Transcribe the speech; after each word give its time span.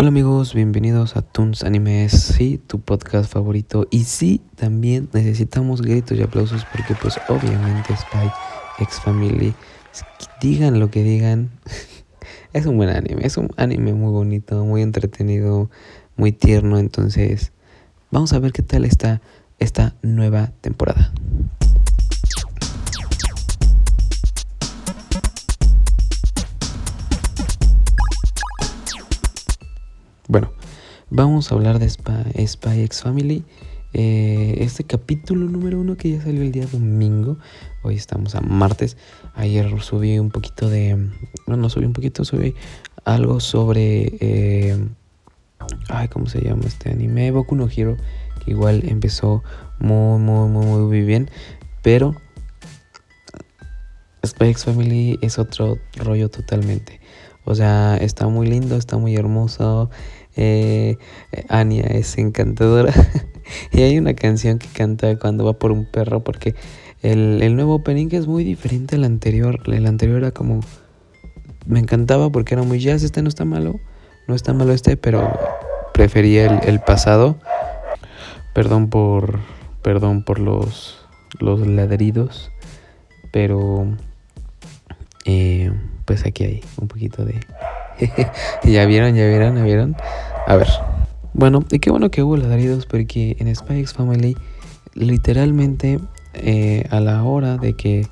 Hola 0.00 0.08
amigos, 0.08 0.54
bienvenidos 0.54 1.14
a 1.18 1.20
Toons 1.20 1.62
Animes, 1.62 2.12
sí, 2.12 2.58
tu 2.66 2.80
podcast 2.80 3.30
favorito. 3.30 3.86
Y 3.90 4.04
sí, 4.04 4.40
también 4.56 5.10
necesitamos 5.12 5.82
gritos 5.82 6.16
y 6.16 6.22
aplausos 6.22 6.64
porque 6.72 6.94
pues 6.94 7.20
obviamente 7.28 7.94
Spy 7.94 8.32
X 8.78 8.98
Family, 9.04 9.52
digan 10.40 10.80
lo 10.80 10.90
que 10.90 11.02
digan, 11.02 11.50
es 12.54 12.64
un 12.64 12.78
buen 12.78 12.88
anime, 12.88 13.26
es 13.26 13.36
un 13.36 13.50
anime 13.58 13.92
muy 13.92 14.10
bonito, 14.10 14.64
muy 14.64 14.80
entretenido, 14.80 15.68
muy 16.16 16.32
tierno, 16.32 16.78
entonces 16.78 17.52
vamos 18.10 18.32
a 18.32 18.38
ver 18.38 18.52
qué 18.52 18.62
tal 18.62 18.86
está 18.86 19.20
esta 19.58 19.96
nueva 20.00 20.50
temporada. 20.62 21.12
Vamos 31.10 31.50
a 31.50 31.54
hablar 31.54 31.78
de 31.78 31.88
Spy, 31.88 32.82
X 32.84 33.02
Family. 33.02 33.44
Eh, 33.92 34.58
este 34.60 34.84
capítulo 34.84 35.46
número 35.46 35.80
uno 35.80 35.96
que 35.96 36.12
ya 36.12 36.22
salió 36.22 36.42
el 36.42 36.52
día 36.52 36.66
domingo. 36.66 37.36
Hoy 37.82 37.96
estamos 37.96 38.34
a 38.36 38.40
martes. 38.40 38.96
Ayer 39.34 39.68
subí 39.82 40.18
un 40.18 40.30
poquito 40.30 40.70
de. 40.70 40.96
No, 41.46 41.56
no 41.56 41.68
subí 41.68 41.84
un 41.84 41.92
poquito, 41.92 42.24
subí 42.24 42.54
algo 43.04 43.40
sobre. 43.40 44.16
Eh, 44.20 44.88
ay, 45.88 46.08
¿cómo 46.08 46.26
se 46.26 46.40
llama 46.40 46.62
este 46.66 46.90
anime? 46.90 47.30
Boku 47.32 47.56
no 47.56 47.68
Hero. 47.68 47.96
Que 48.44 48.52
igual 48.52 48.82
empezó 48.86 49.42
muy, 49.80 50.20
muy, 50.20 50.48
muy, 50.48 50.66
muy 50.66 51.02
bien. 51.02 51.30
Pero. 51.82 52.14
X 54.22 54.64
Family 54.64 55.18
es 55.22 55.38
otro 55.38 55.78
rollo 55.96 56.28
totalmente. 56.30 57.00
O 57.44 57.54
sea, 57.54 57.96
está 57.96 58.28
muy 58.28 58.46
lindo, 58.46 58.76
está 58.76 58.96
muy 58.98 59.16
hermoso. 59.16 59.90
Eh, 60.36 60.96
Anya 61.48 61.84
es 61.84 62.16
encantadora. 62.18 62.92
y 63.72 63.82
hay 63.82 63.98
una 63.98 64.14
canción 64.14 64.58
que 64.58 64.68
canta 64.68 65.18
cuando 65.18 65.44
va 65.44 65.54
por 65.54 65.72
un 65.72 65.84
perro 65.84 66.22
porque 66.22 66.54
el, 67.02 67.56
nuevo 67.56 67.76
opening 67.76 68.08
es 68.12 68.26
muy 68.26 68.44
diferente 68.44 68.96
al 68.96 69.04
anterior. 69.04 69.60
El 69.66 69.86
anterior 69.86 70.18
era 70.18 70.30
como... 70.32 70.60
Me 71.66 71.78
encantaba 71.78 72.30
porque 72.30 72.54
era 72.54 72.62
muy 72.62 72.78
jazz. 72.80 73.02
Este 73.02 73.22
no 73.22 73.28
está 73.28 73.44
malo. 73.44 73.80
No 74.28 74.34
está 74.34 74.52
malo 74.52 74.72
este, 74.72 74.96
pero 74.96 75.32
prefería 75.94 76.46
el, 76.58 76.80
pasado. 76.80 77.38
Perdón 78.54 78.90
por... 78.90 79.40
Perdón 79.82 80.24
por 80.24 80.38
los, 80.38 81.06
los 81.38 81.66
ladridos. 81.66 82.50
Pero... 83.32 83.86
Eh, 85.24 85.72
pues 86.04 86.26
aquí 86.26 86.44
hay 86.44 86.60
un 86.76 86.88
poquito 86.88 87.24
de... 87.24 87.40
ya 88.64 88.86
vieron, 88.86 89.14
ya 89.14 89.26
vieron, 89.26 89.56
ya 89.56 89.64
vieron. 89.64 89.96
A 90.46 90.56
ver. 90.56 90.68
Bueno, 91.32 91.64
y 91.70 91.78
qué 91.78 91.90
bueno 91.90 92.10
que 92.10 92.22
hubo 92.22 92.36
ladridos 92.36 92.86
porque 92.86 93.36
en 93.38 93.54
Spy 93.54 93.86
Family 93.86 94.36
literalmente 94.94 96.00
eh, 96.34 96.84
a 96.90 97.00
la 97.00 97.22
hora 97.22 97.56
de 97.56 97.74
que, 97.74 98.06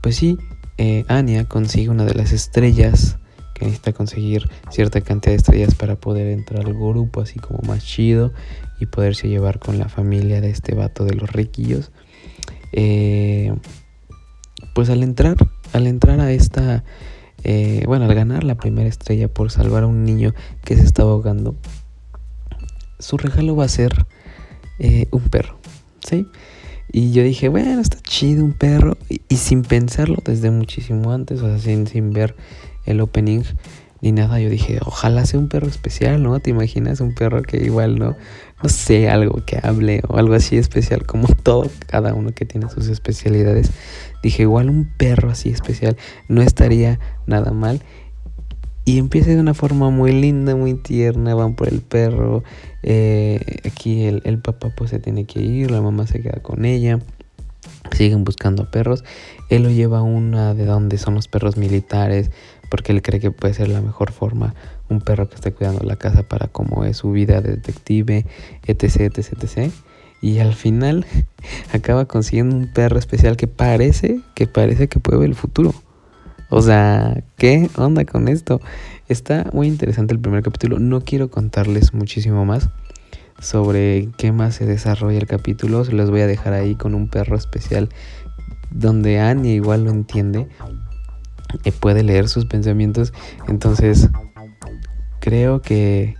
pues 0.00 0.16
sí, 0.16 0.38
eh, 0.78 1.04
Anya 1.08 1.46
consigue 1.46 1.90
una 1.90 2.04
de 2.04 2.14
las 2.14 2.32
estrellas 2.32 3.18
que 3.54 3.66
necesita 3.66 3.92
conseguir 3.92 4.48
cierta 4.70 5.00
cantidad 5.02 5.32
de 5.32 5.36
estrellas 5.36 5.74
para 5.74 5.96
poder 5.96 6.26
entrar 6.28 6.64
al 6.64 6.74
grupo 6.74 7.20
así 7.20 7.38
como 7.38 7.60
más 7.66 7.84
chido 7.84 8.32
y 8.80 8.86
poderse 8.86 9.28
llevar 9.28 9.58
con 9.58 9.78
la 9.78 9.88
familia 9.88 10.40
de 10.40 10.50
este 10.50 10.74
vato 10.74 11.04
de 11.04 11.14
los 11.14 11.30
riquillos. 11.30 11.92
Eh, 12.72 13.54
pues 14.74 14.88
al 14.88 15.02
entrar, 15.02 15.36
al 15.72 15.86
entrar 15.86 16.20
a 16.20 16.32
esta 16.32 16.82
eh, 17.44 17.82
bueno, 17.86 18.04
al 18.04 18.14
ganar 18.14 18.44
la 18.44 18.56
primera 18.56 18.88
estrella 18.88 19.28
por 19.28 19.50
salvar 19.50 19.84
a 19.84 19.86
un 19.86 20.04
niño 20.04 20.34
que 20.64 20.76
se 20.76 20.84
estaba 20.84 21.12
ahogando, 21.12 21.56
su 22.98 23.16
regalo 23.16 23.56
va 23.56 23.64
a 23.64 23.68
ser 23.68 24.06
eh, 24.78 25.06
un 25.10 25.22
perro, 25.22 25.58
¿sí? 26.06 26.26
Y 26.92 27.12
yo 27.12 27.22
dije, 27.22 27.48
bueno, 27.48 27.80
está 27.80 27.98
chido 28.02 28.44
un 28.44 28.52
perro. 28.52 28.98
Y, 29.08 29.36
sin 29.36 29.62
pensarlo 29.62 30.18
desde 30.24 30.50
muchísimo 30.50 31.10
antes, 31.12 31.40
o 31.40 31.48
sea, 31.48 31.58
sin, 31.58 31.86
sin 31.86 32.12
ver 32.12 32.36
el 32.84 33.00
opening 33.00 33.42
ni 34.02 34.10
nada, 34.10 34.40
yo 34.40 34.50
dije, 34.50 34.80
ojalá 34.84 35.24
sea 35.24 35.38
un 35.38 35.48
perro 35.48 35.68
especial, 35.68 36.24
¿no? 36.24 36.40
¿Te 36.40 36.50
imaginas 36.50 37.00
un 37.00 37.14
perro 37.14 37.40
que 37.42 37.58
igual 37.58 38.00
no, 38.00 38.16
no 38.60 38.68
sé, 38.68 39.08
algo 39.08 39.44
que 39.46 39.60
hable 39.62 40.02
o 40.08 40.16
algo 40.18 40.34
así 40.34 40.58
especial, 40.58 41.06
como 41.06 41.28
todo, 41.42 41.70
cada 41.86 42.12
uno 42.12 42.32
que 42.32 42.44
tiene 42.44 42.68
sus 42.68 42.88
especialidades. 42.88 43.70
Dije, 44.20 44.42
igual 44.42 44.70
un 44.70 44.90
perro 44.96 45.30
así 45.30 45.50
especial 45.50 45.96
no 46.28 46.42
estaría 46.42 46.98
nada 47.26 47.52
mal. 47.52 47.80
Y 48.84 48.98
empieza 48.98 49.30
de 49.30 49.38
una 49.38 49.54
forma 49.54 49.90
muy 49.90 50.10
linda, 50.10 50.56
muy 50.56 50.74
tierna, 50.74 51.36
van 51.36 51.54
por 51.54 51.68
el 51.68 51.80
perro. 51.80 52.42
Eh, 52.82 53.40
aquí 53.64 54.02
el, 54.02 54.22
el, 54.24 54.38
papá 54.40 54.72
pues 54.76 54.90
se 54.90 54.98
tiene 54.98 55.24
que 55.26 55.40
ir, 55.40 55.70
la 55.70 55.80
mamá 55.80 56.08
se 56.08 56.20
queda 56.20 56.42
con 56.42 56.64
ella. 56.64 56.98
Siguen 57.92 58.24
buscando 58.24 58.70
perros. 58.70 59.04
Él 59.48 59.64
lo 59.64 59.70
lleva 59.70 59.98
a 59.98 60.02
una 60.02 60.54
de 60.54 60.64
donde 60.64 60.98
son 60.98 61.14
los 61.14 61.28
perros 61.28 61.56
militares, 61.56 62.30
porque 62.70 62.92
él 62.92 63.02
cree 63.02 63.20
que 63.20 63.30
puede 63.30 63.54
ser 63.54 63.68
la 63.68 63.80
mejor 63.80 64.12
forma 64.12 64.54
un 64.88 65.00
perro 65.00 65.28
que 65.28 65.36
esté 65.36 65.52
cuidando 65.52 65.84
la 65.84 65.96
casa 65.96 66.22
para 66.22 66.48
cómo 66.48 66.84
es 66.84 66.98
su 66.98 67.12
vida 67.12 67.40
de 67.40 67.52
detective, 67.52 68.26
etc, 68.66 69.00
etc, 69.00 69.18
etc. 69.18 69.72
Y 70.20 70.38
al 70.38 70.54
final 70.54 71.06
acaba 71.72 72.06
consiguiendo 72.06 72.56
un 72.56 72.72
perro 72.72 72.98
especial 72.98 73.36
que 73.36 73.46
parece, 73.46 74.20
que 74.34 74.46
parece 74.46 74.88
que 74.88 75.00
puede 75.00 75.18
ver 75.18 75.28
el 75.28 75.34
futuro. 75.34 75.74
O 76.48 76.60
sea, 76.60 77.24
¿qué 77.38 77.70
onda 77.76 78.04
con 78.04 78.28
esto? 78.28 78.60
Está 79.08 79.50
muy 79.52 79.68
interesante 79.68 80.12
el 80.12 80.20
primer 80.20 80.42
capítulo. 80.42 80.78
No 80.78 81.00
quiero 81.00 81.30
contarles 81.30 81.94
muchísimo 81.94 82.44
más 82.44 82.68
sobre 83.42 84.08
qué 84.16 84.32
más 84.32 84.54
se 84.54 84.64
desarrolla 84.64 85.18
el 85.18 85.26
capítulo. 85.26 85.84
Se 85.84 85.92
los 85.92 86.10
voy 86.10 86.20
a 86.20 86.26
dejar 86.26 86.54
ahí 86.54 86.76
con 86.76 86.94
un 86.94 87.08
perro 87.08 87.36
especial 87.36 87.88
donde 88.70 89.20
Anya 89.20 89.50
igual 89.50 89.84
lo 89.84 89.90
entiende. 89.90 90.48
Y 91.64 91.70
puede 91.72 92.02
leer 92.02 92.28
sus 92.28 92.46
pensamientos. 92.46 93.12
Entonces, 93.48 94.08
creo 95.20 95.60
que 95.60 96.14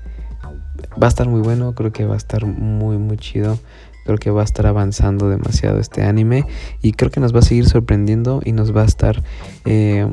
va 1.03 1.07
a 1.07 1.09
estar 1.09 1.29
muy 1.29 1.41
bueno. 1.41 1.75
Creo 1.75 1.93
que 1.93 2.05
va 2.05 2.15
a 2.15 2.19
estar 2.19 2.45
muy, 2.45 2.99
muy 2.99 3.17
chido. 3.17 3.59
Creo 4.05 4.19
que 4.19 4.31
va 4.31 4.41
a 4.41 4.45
estar 4.45 4.67
avanzando 4.67 5.31
demasiado 5.31 5.79
este 5.79 6.03
anime 6.03 6.45
y 6.83 6.93
creo 6.93 7.13
que 7.13 7.21
nos 7.21 7.33
va 7.33 7.39
a 7.39 7.43
seguir 7.43 7.69
sorprendiendo 7.69 8.43
y 8.45 8.51
nos 8.51 8.77
va 8.77 8.83
a 8.83 8.87
estar 8.87 9.23
eh, 9.65 10.05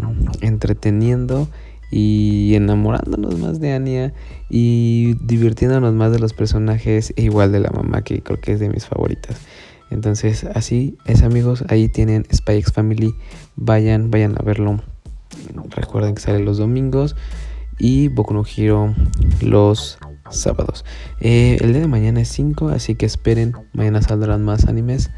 entreteniendo 0.42 1.48
y 1.92 2.54
enamorándonos 2.56 3.40
más 3.40 3.60
de 3.60 3.74
Anya 3.74 4.14
y 4.50 5.16
divirtiéndonos 5.22 5.94
más 5.94 6.12
de 6.12 6.20
los 6.20 6.34
personajes 6.34 7.14
e 7.16 7.24
igual 7.24 7.52
de 7.52 7.60
la 7.60 7.72
mamá 7.72 8.02
que 8.04 8.22
creo 8.22 8.40
que 8.40 8.54
es 8.54 8.60
de 8.60 8.70
mis 8.70 8.86
favoritas. 8.86 9.38
Entonces 9.90 10.44
así 10.44 10.98
es 11.06 11.24
amigos, 11.24 11.64
ahí 11.70 11.90
tienen 11.90 12.26
Spy 12.32 12.58
X 12.58 12.74
Family, 12.74 13.14
vayan, 13.56 14.12
vayan 14.12 14.36
a 14.40 14.44
verlo. 14.44 14.82
Recuerden 15.70 16.16
que 16.16 16.22
sale 16.22 16.40
los 16.40 16.58
domingos 16.58 17.16
y 17.80 18.10
Boku 18.10 18.34
no 18.34 18.44
Hero 18.46 18.94
los 19.42 19.98
sábados. 20.30 20.86
Eh, 21.20 21.58
el 21.62 21.72
día 21.72 21.82
de 21.82 21.88
mañana 21.88 22.22
es 22.22 22.30
5, 22.30 22.70
así 22.70 22.96
que 22.96 23.06
esperen, 23.06 23.54
mañana 23.74 24.02
saldrán 24.02 24.44
más 24.44 24.66
animes. 24.66 25.10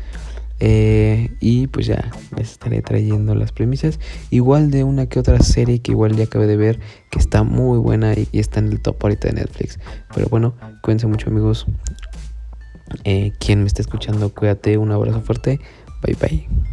Eh, 0.60 1.31
y 1.42 1.68
pues 1.68 1.88
ya 1.88 2.12
les 2.38 2.52
estaré 2.52 2.82
trayendo 2.82 3.36
las 3.36 3.52
premisas. 3.52 4.00
Igual 4.30 4.72
de 4.72 4.84
una 4.86 5.08
que 5.08 5.20
otra 5.20 5.40
serie 5.40 5.82
que 5.82 5.92
igual 5.92 6.16
ya 6.16 6.26
acabé 6.26 6.48
de 6.48 6.56
ver, 6.56 6.80
que 7.10 7.20
está 7.20 7.44
muy 7.44 7.80
buena 7.80 8.14
y, 8.14 8.28
está 8.32 8.60
en 8.60 8.68
el 8.68 8.80
top 8.80 8.98
ahorita 9.02 9.28
de 9.28 9.34
Netflix. 9.34 9.80
Pero 10.14 10.28
bueno, 10.30 10.56
cuídense 10.82 11.08
mucho 11.08 11.30
amigos. 11.30 11.66
Eh, 13.04 13.34
quien 13.40 13.62
me 13.62 13.68
está 13.68 13.82
escuchando, 13.82 14.34
cuídate, 14.34 14.78
un 14.78 14.92
abrazo 14.92 15.22
fuerte. 15.22 15.60
Bye 16.04 16.16
bye. 16.22 16.71